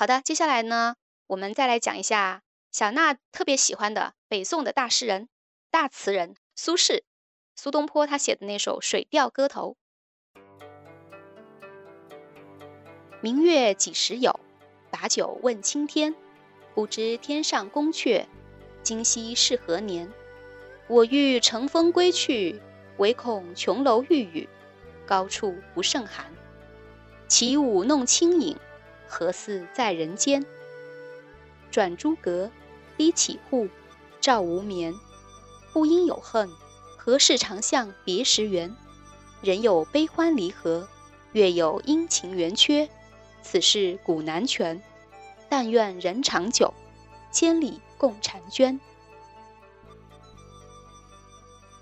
[0.00, 0.96] 好的，接下来呢，
[1.26, 5.28] 我们再来讲一下小娜特别喜欢的北宋的大诗人、
[5.70, 7.02] 大词人苏轼。
[7.54, 9.76] 苏东坡他写的那首《水调歌头》：
[13.20, 14.40] 明月几时有？
[14.90, 16.14] 把酒问青天。
[16.74, 18.24] 不知天上宫阙，
[18.82, 20.10] 今夕是何年？
[20.88, 22.62] 我欲乘风归去，
[22.96, 24.48] 唯恐琼楼玉宇，
[25.04, 26.24] 高处不胜寒。
[27.28, 28.56] 起舞弄清影，
[29.10, 30.46] 何似在人间？
[31.68, 32.48] 转朱阁，
[32.96, 33.68] 低绮户，
[34.20, 34.94] 照无眠。
[35.72, 36.48] 不应有恨，
[36.96, 38.74] 何事长向别时圆？
[39.42, 40.88] 人有悲欢离合，
[41.32, 42.88] 月有阴晴圆缺，
[43.42, 44.80] 此事古难全。
[45.48, 46.72] 但愿人长久，
[47.32, 48.78] 千里共婵娟。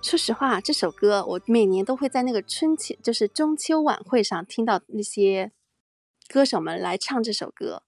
[0.01, 5.53] 说实话，这首歌我每年都会在那个春秋，就是中秋晚会上听到那些
[6.29, 7.83] 歌手们来唱这首歌，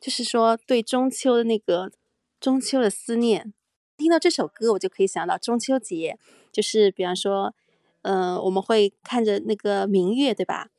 [0.00, 1.92] 就是说对中秋的那个
[2.40, 3.52] 中秋的思念。
[3.96, 6.18] 听到这首歌，我就可以想到中秋节，
[6.50, 7.54] 就是比方说，
[8.00, 10.70] 嗯，我们会看着那个明月，对吧？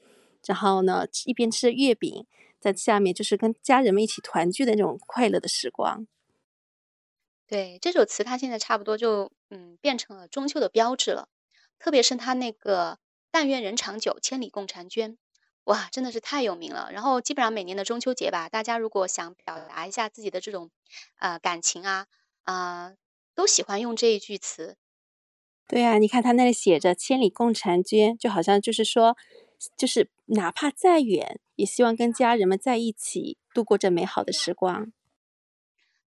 [0.46, 2.26] 然后呢，一边吃月饼。
[2.60, 6.08] 在下面就是跟家人们一起团聚的那种快乐的时光。
[7.46, 11.28] 对这首词，它现在差不多就嗯变成了中秋的标志了。
[11.78, 13.00] 特别是它那个
[13.30, 15.18] “但愿人长久，千里共婵娟”，
[15.66, 16.90] 哇，真的是太有名了。
[16.92, 20.70] 然后基本上每年的中秋节吧，大家如果想表达一下自己的这种
[21.20, 22.08] 呃感情啊
[22.44, 22.94] 啊，
[23.36, 24.78] 都喜欢用这一句词。
[25.68, 29.18] 对啊，你看他那里写着“千里共婵娟”，就好像就是说。
[29.78, 34.92] 就是哪怕再远，也希望跟家人们在一起度过这美好的时光。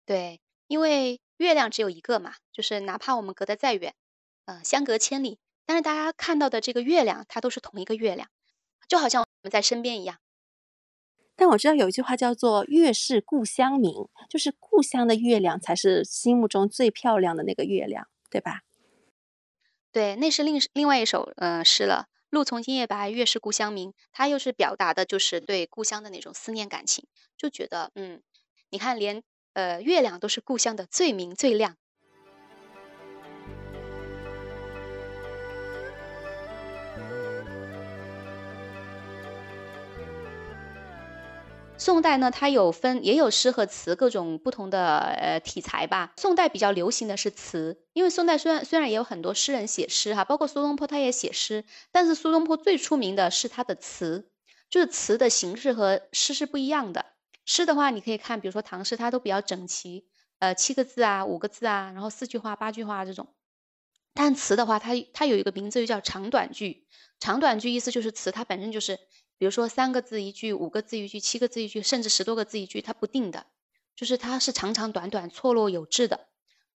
[0.07, 3.93] 对，因为月亮只有一个嘛，就是哪怕我们隔得再远，
[4.45, 5.37] 呃，相隔千里，
[5.67, 8.27] 但是大家看到的这个月亮，它都是同一个月亮，
[8.87, 10.17] 就好像我们在身边一样。
[11.35, 18.61] 但我知道有一句话叫做“月是故乡明”，就是故乡的月亮才是心目中最漂亮的那个月亮，对吧？
[19.91, 22.07] 对，那是另另外一首呃诗了。
[22.29, 23.93] 路从今夜白，月是故乡明。
[24.11, 27.05] 它又是表达的，就是对故乡的那种思念感情，
[27.37, 28.23] 就觉得，嗯，
[28.69, 29.21] 你看，连
[29.53, 31.77] 呃月亮都是故乡的最明最亮。
[41.83, 46.13] 宋代呢，它有分，也有诗和词各种不同的呃题材吧。
[46.15, 54.31] 宋代比较流行的是词，因为宋代虽然虽然也有很多诗人写诗哈，包括苏东坡他也写诗，但是苏东坡最出名的是他的词，
[54.69, 57.05] 就是词的形式和诗是不一样的。
[57.45, 60.05] 诗的话，你可以看，比如说唐诗，它都比较整齐，
[60.39, 63.27] 呃，七个字啊，五个字啊，然后四句话、八句话这种。
[64.13, 66.87] 但词的话，它它有一个名字，就叫长短句。
[67.19, 68.97] 长短句意思就是词它本身就是。
[69.37, 73.45] 比如说三个字一句，五个字一句，七个字一句，甚至十多个字一句，它不定的，
[73.95, 76.27] 就是它是长长短短、错落有致的。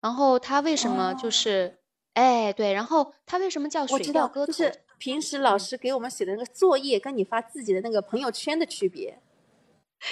[0.00, 1.78] 然后它为什么就是，
[2.14, 4.52] 哎，对，然后它为什么叫水调歌头？
[4.52, 9.20] 就是平时老师给我们写的那个作业，跟你发自己的那个朋友圈的区别。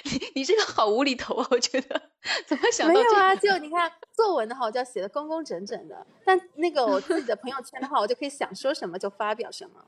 [0.04, 0.10] 你
[0.41, 1.47] 你这个好无厘头啊！
[1.50, 2.10] 我觉得
[2.47, 2.94] 怎么想到？
[2.94, 6.06] 没有啊，就你看作文的话，我就要写的工工整整的。
[6.25, 9.84] 但那个我自己的朋友圈的话，我就可以想说什么就发表什么。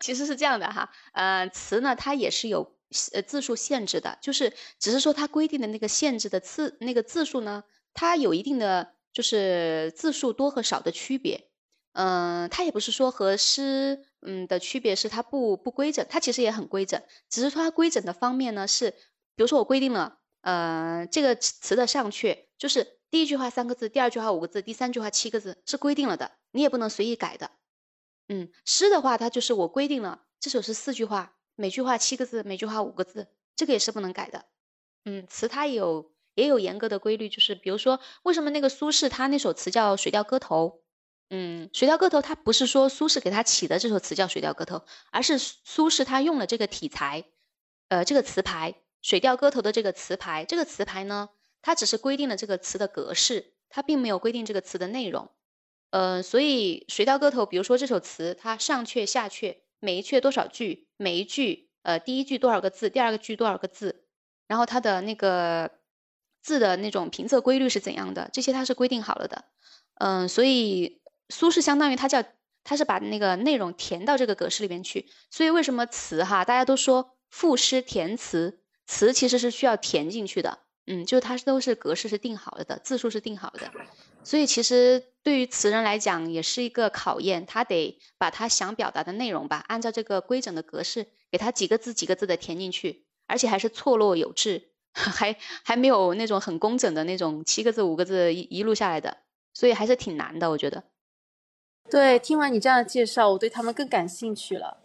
[0.00, 2.74] 其实是这样的哈，呃，词呢它也是有
[3.12, 11.48] 呃字数限制的，就是只是说它规定的那个限制的字那个字数呢，它有一定的就是字数多和少的区别，
[11.92, 27.50] 嗯，它也不是说和诗嗯的区别是它不不规整，它其实也很规整，只是说它规整的方面呢是，比如说我规定了，呃，这个词的上阙就是第一句话三个字，第二句话五个字，第三句话七个字是规定了的，你也不能随意改的。
[28.28, 34.44] 嗯，诗的话，它就是我规定了，这首诗四句话，每句话七个字，每句话五个字，这个也是不能改的。
[35.04, 40.68] 嗯，词它有也有严格的规律，就是比如说，为什么那个苏轼他那首词叫《水调歌头》？
[41.30, 44.76] 嗯，《水调歌头》它不是说苏轼给他起的这首词叫《水调歌头》，
[45.10, 47.24] 而是苏轼他用了这个题材，
[47.88, 48.72] 呃，这个词牌
[49.02, 55.30] 《水调歌头》的这个词牌，这个词牌呢，它只是规定了这个词的格式，它并没有规定这个词的内容。
[55.90, 64.04] 呃，所以《水调歌头》，比如说这首词，它上阙下阙，每一阙多少句，每一句，呃，第一句多少个字，第二个句多少个字，
[64.46, 65.70] 然后它的那个
[66.42, 69.44] 字的那种平仄规律是怎样的，这些它是规定好了的。
[69.94, 71.00] 嗯，所以
[71.30, 72.22] 苏轼相当于他叫，
[72.64, 75.08] 他是把那个内容填到这个格式里面去。
[75.30, 80.58] 所以为什么词哈，大家都说赋诗填词，词其实是需要填进去的。
[80.86, 83.70] 嗯，就它都是格式是定好了的，字数是定好的，
[84.24, 99.18] 所以其实对于词人来讲也是一个考验，他得把他想表达的内容吧，按照这个规整的格式，给他几个字几个字的填进去，而且还是错落有致， 还还没有那种很工整的那种七个字五个字一一路下来的，
[99.54, 100.84] 所以还是挺难的，我觉得。
[101.90, 104.82] 对，听完你这样的介绍，我对他们更感兴趣了。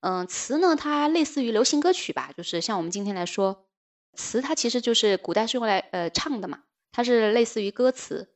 [0.00, 3.66] 嗯，词呢，它类似于流行歌曲吧，就是像我们今天来说，
[4.14, 6.62] 词它其实就是古代是用来呃唱的嘛，
[6.92, 8.32] 它是类似于歌词。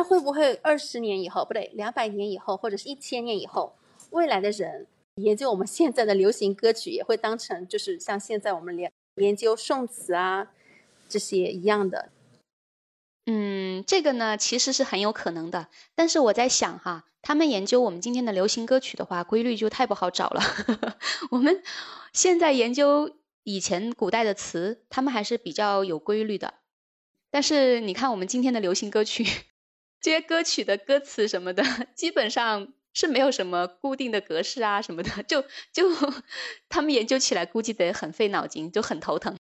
[0.00, 3.76] 那会不会二十年以后，不对，两百年以后，或者是一千年以后，
[4.08, 4.86] 未来的人
[5.16, 10.52] 研究我们现在的流行歌曲，也会当成就是像现在我们研研究宋词啊
[11.06, 12.08] 这些一样的？
[13.26, 20.40] 嗯，这个呢其实是很有可能的，但是我在想哈，他们研究我们今天的流行歌曲的话，规律就太不好找了。
[21.30, 21.62] 我们
[22.14, 26.54] 现在研究以前古代的词，他们还是比较有规律的。
[27.30, 29.26] 但是你看我们今天的流行歌曲。
[30.00, 31.62] 这些歌曲的歌词什么的，
[31.94, 35.42] 基本上是没有什么固定的格式啊什么的，就
[35.72, 35.94] 就
[36.68, 39.36] 他们研究起来估计得很费脑筋，就很头疼。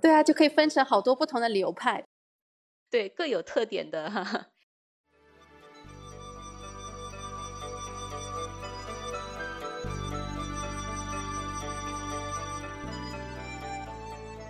[0.00, 2.04] 对啊，就可以分成好多不同的流派，
[2.90, 4.10] 对，各有特点的。
[4.10, 4.46] 哈哈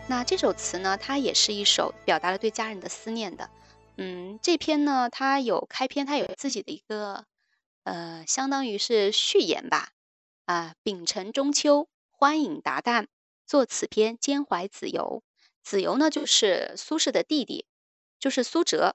[0.08, 3.48] 那这首词呢，它也是一首表达了对家人的思念的。
[4.00, 7.26] 嗯，这篇呢，它有开篇，它有自己的一个，
[7.82, 9.90] 呃，相当于是序言吧。
[10.44, 13.08] 啊，丙辰中秋，欢饮达旦，
[13.44, 15.24] 作此篇兼怀子由。
[15.64, 17.66] 子由呢，就是苏轼的弟弟，
[18.20, 18.94] 就是苏辙。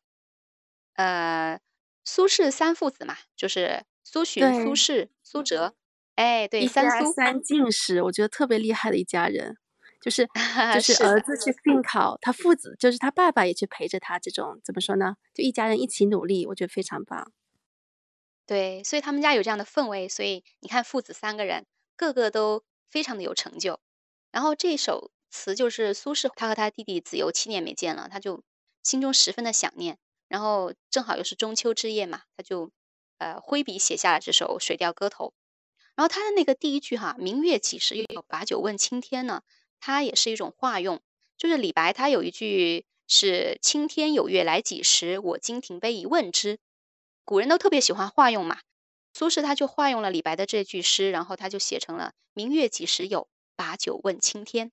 [0.93, 1.59] 呃，
[2.05, 5.75] 苏轼三父子嘛，就是苏洵、苏轼、苏辙。
[6.15, 9.57] 哎，对，三苏三进士，我觉得特别厉害的一家人。
[10.03, 10.27] 就是
[10.75, 15.15] 就是儿子去应考，他父子就是他爸爸也去陪着他，这种怎么说呢？
[15.33, 17.31] 就一家人一起努力，我觉得非常棒。
[18.45, 21.65] 对，所以他们家有这样的氛围，所以你看父子三个人
[21.95, 23.79] 个个都非常的有成就。
[24.29, 28.43] 然后这首词就是苏轼，他和他弟弟子由七年没见了，他就
[28.83, 29.97] 心中十分的想念。
[30.27, 32.71] 然后正好又是中秋之夜嘛，他就
[33.19, 35.27] 呃挥笔写下了这首《水调歌头》。
[35.95, 39.43] 然后他的那个第一句哈“明月几时有，把酒问青天”呢？
[39.85, 41.01] 它也是一种化用，
[41.37, 46.59] 就是李白他有一句是“青天有月来几时，我今停杯一问之”。
[47.25, 48.61] 古人都特别喜欢化用嘛，
[49.13, 53.27] 苏轼他就化用了李白的这句诗，然后他就写成了“明月几时有，
[53.57, 54.71] 把酒问青天”。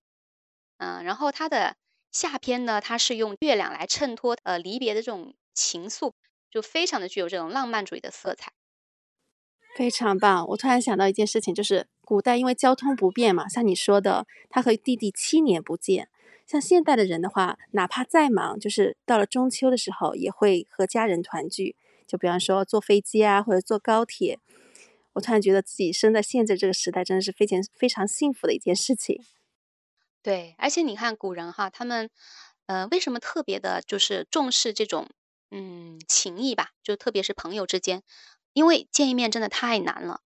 [0.79, 1.75] 嗯，然后他的
[2.13, 6.13] 下篇呢，他是用月亮来衬托呃离别的这种情愫，
[6.49, 8.53] 就非常的具有这种浪漫主义的色彩。
[9.75, 10.47] 非常棒！
[10.47, 16.09] 我突然想到一件事情，就是古代因为交通不便嘛，像你说的，他和弟弟七年不见。
[16.45, 21.77] 像现代的人的话，哪怕再忙，就是到了中秋的时候，也会和家人团聚。
[22.05, 24.39] 就比方说坐飞机啊，或者坐高铁。
[25.13, 29.23] 我突然觉得自己生在现在这个时代，真的是非常非常幸福的一件事情。
[30.21, 32.09] 对，而且你看古人哈，他们
[32.65, 35.07] 呃为什么特别的，就是重视这种
[35.49, 36.71] 嗯情谊吧？
[36.83, 38.03] 就特别是朋友之间。
[38.51, 40.19] 因为见一面真的太难了，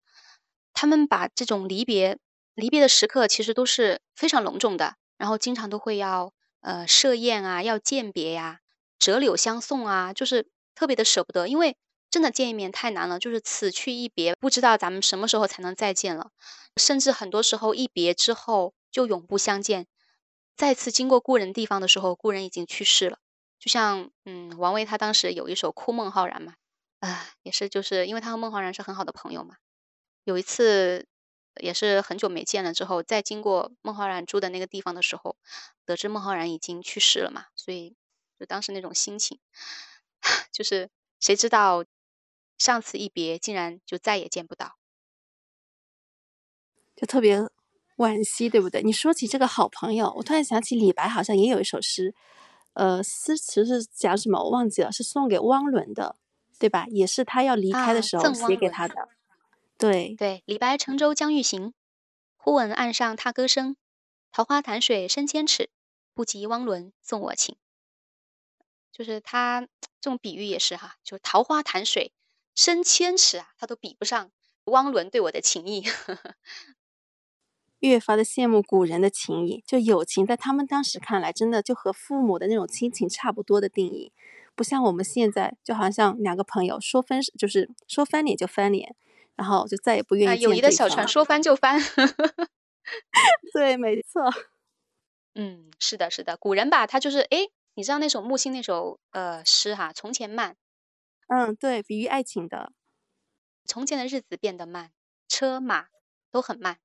[0.75, 2.19] 他们把这种离别、
[2.53, 6.31] 离别的时刻其实都是非常隆重的，然后经常都会要
[6.61, 8.59] 呃设宴啊，要饯别呀，
[8.99, 11.47] 折柳相送啊，就是特别的舍不得。
[11.47, 11.75] 因为
[12.11, 16.29] 真的见一面太难了，就是此去一别，不知道咱们什么时候才能再见了，
[16.77, 19.87] 甚至很多时候一别之后就永不相见，
[20.55, 23.17] 再次经过故人地方的时候，故人已经去世了。
[23.59, 26.53] 就像嗯，王维他当时有一首《哭孟浩然》嘛。
[26.99, 29.55] 啊，也是，就是因为他和孟浩然是很好的朋友嘛。
[30.25, 31.07] 有一次，
[31.61, 35.37] 也是很久没见了之后，再经过孟浩然住的那个地方的时候，
[35.85, 37.95] 得知孟浩然已经去世了嘛，所以
[38.39, 39.39] 就当时那种心情，
[40.51, 40.89] 就是
[41.19, 41.85] 谁知道
[42.57, 44.77] 上次一别，竟然就再也见不到，
[46.95, 47.47] 就特别
[47.97, 48.81] 惋惜，对不对？
[48.81, 52.15] 你说起这个好朋友，我突然想起李白好像也有一首诗，
[52.73, 56.15] 呃，诗词是讲什么我忘记了，是送给汪伦的。
[56.57, 56.85] 对吧？
[56.87, 58.95] 也是他要离开的时候写给他的。
[59.77, 61.73] 对对，李白乘舟将欲行，
[62.37, 63.75] 忽闻岸上踏歌声。
[64.31, 65.69] 桃花潭水深千尺，
[66.13, 67.55] 不及汪伦送我情。
[68.91, 69.61] 就是他
[69.99, 72.13] 这种比喻也是哈，就桃花潭水
[72.53, 74.31] 深千尺啊，他都比不上
[74.65, 75.83] 汪伦对我的情谊。
[77.79, 84.11] 越发的羡慕古人的情谊，就友情在他们当时看来，真的就和父母的那种亲情差不多的定义。
[84.55, 88.95] 不像我们现在，就好像两个朋友说分，就是说翻脸就翻脸，
[89.35, 91.79] 然后就再也不愿意见友谊的小船说翻就翻。
[93.53, 94.21] 对，没错。
[95.33, 96.37] 嗯，是的，是的。
[96.37, 100.55] 古人吧，他就是哎，你知道那首木心那首呃诗哈，从前慢。
[101.27, 102.71] 嗯，对，比喻爱情的。
[103.65, 104.91] 从前的日子变得慢，
[105.27, 105.87] 车马
[106.31, 106.77] 都很慢。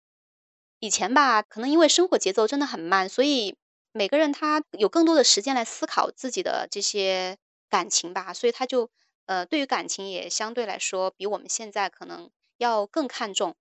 [0.78, 3.56] 以前吧，可能因为生活节奏真的很慢，所以
[3.92, 7.36] 每个人他有更多的时间来思考自己的这些
[7.68, 8.90] 感情吧，所以他就
[9.26, 12.30] 呃，对于感情也相对来说比我们现在可能
[12.60, 13.56] 要更看重。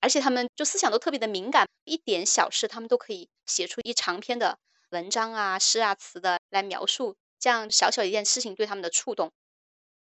[0.00, 4.58] 而且他们就思想都特别的敏感，一点小事他们都可以写出一长篇的
[4.90, 9.30] 文章啊、诗啊、词的来描述这样小小一件事情对他们的触动。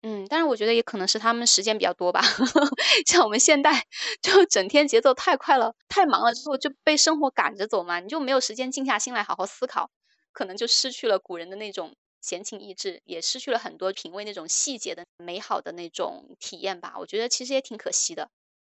[0.02, 2.22] 嗯，当然我觉得也可能是他们时间比较多吧，
[3.04, 3.84] 像我们现代
[4.22, 9.90] 就整天节奏太快了，太忙了之后就被生活赶着走嘛，你就没有时间静下心来好好思考，
[10.32, 16.94] 可能就失去了古人的那种闲情逸致，也失去了很多品味那种细节的美好的那种体验吧。
[16.98, 18.30] 我觉得其实也挺可惜的，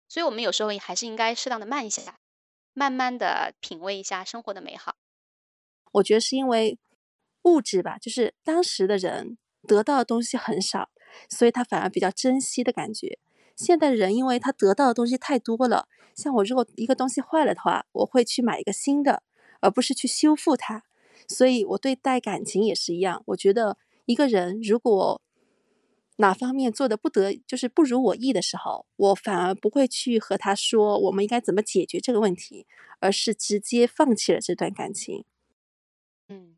[0.07, 2.17] 所以我们有时候也还是应该适当的慢一下，
[2.73, 4.95] 慢慢的品味一下生活的美好。
[5.93, 6.79] 我觉得是因为
[7.43, 10.89] 物质吧，就是当时的人得到的东西很少。
[11.29, 13.19] 所以他反而比较珍惜的感觉。
[13.57, 19.21] 现代人因为他得到的东西太多了，像我如果一个东西坏了的话，我会去买一个新的，
[19.59, 20.85] 而不是去修复它。
[21.27, 23.23] 所以我对待感情也是一样。
[23.27, 25.21] 我觉得一个人如果
[26.17, 32.65] 哪方面做的不得，就是不如我意的时候，我反而不会去和他说我们应该怎么解决这个问题，
[32.99, 35.25] 而是直接放弃了这段感情。
[36.27, 36.57] 嗯，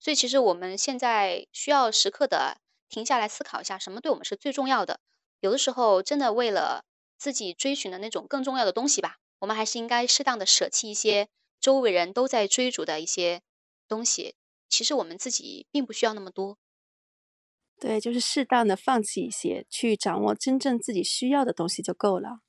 [0.00, 2.58] 所以其实我们现在需要时刻的。
[2.86, 5.00] 停下来思考一下，什么对我们是最重要的？
[5.40, 6.84] 有的时候，真的为了
[7.18, 11.26] 自己追寻的那种更重要的东西吧，我们还是应该适当的舍弃一些
[11.58, 13.40] 周围人都在追逐的一些
[13.88, 14.36] 东西
[14.68, 16.58] 其实我们自己并不需要那么多。
[17.78, 22.40] 对就是适当的放弃一些去掌握真正自己需要的东西就够了。